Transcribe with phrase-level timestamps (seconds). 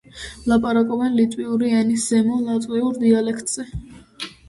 [0.51, 3.71] ლაპარაკობენ ლატვიური ენის ზემო ლატვიურ დიალექტზე.